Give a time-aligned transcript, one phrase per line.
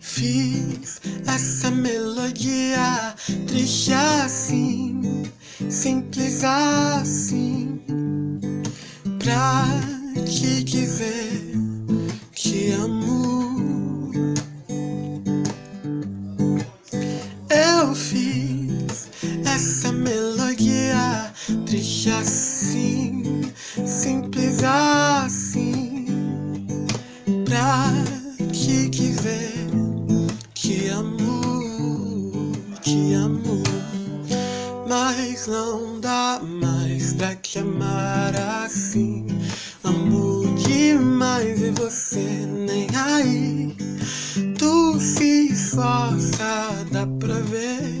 [0.00, 3.14] fiz essa melodia
[3.46, 5.24] triste assim,
[5.68, 7.80] simples assim,
[9.18, 9.64] pra
[10.24, 11.52] te dizer
[12.32, 13.58] que amo.
[17.50, 19.08] Eu fiz
[19.44, 21.32] essa melodia
[21.66, 23.42] triste assim,
[23.86, 26.06] simples assim,
[27.44, 27.97] pra
[35.38, 38.34] mas não dá mais pra te amar
[38.64, 39.24] assim.
[39.84, 43.76] Amo demais e você nem aí.
[44.58, 48.00] Tu se esforça, dá pra ver,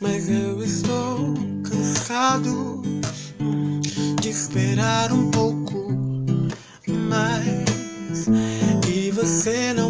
[0.00, 2.82] mas eu estou cansado
[3.40, 3.80] hum,
[4.20, 5.88] de esperar um pouco
[6.88, 8.26] mais
[8.88, 9.89] e você não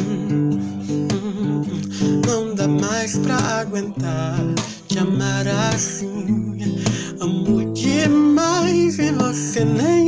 [1.13, 2.21] hum, hum.
[2.27, 4.35] Não dá mais pra aguentar
[4.89, 6.57] te amar assim.
[7.21, 10.02] Amo demais e você nem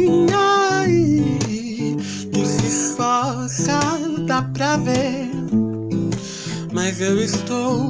[6.75, 7.89] Mas eu estou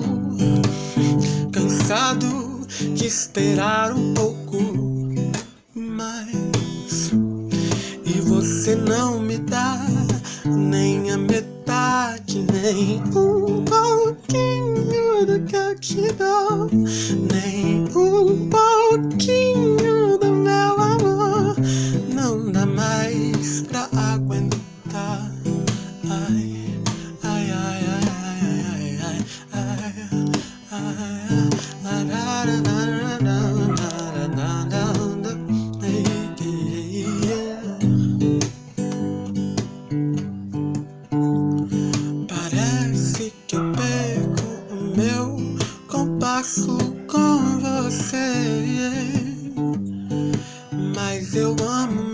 [1.52, 4.59] cansado de esperar um pouco
[5.73, 7.11] mais.
[8.05, 9.83] E você não me dá
[10.45, 17.55] nem a metade, nem um pouquinho do que eu te dou, nem
[42.27, 45.37] Parece que eu perco o meu
[45.87, 46.77] compasso
[47.08, 48.33] com você.
[50.95, 52.05] Mas eu amo